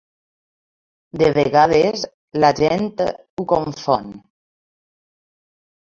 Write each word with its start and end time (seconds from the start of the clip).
De 1.23 1.29
vegades 1.35 2.07
la 2.45 2.53
gent 2.63 2.91
ho 3.07 3.49
confon. 3.55 4.13